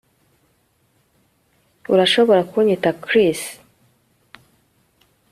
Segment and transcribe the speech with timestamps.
[1.93, 3.41] Urashobora kunyita Chris